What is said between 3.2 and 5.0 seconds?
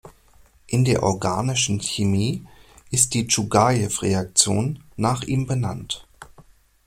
Tschugajew-Reaktion